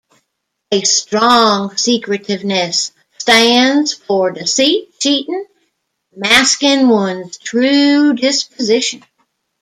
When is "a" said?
0.71-0.81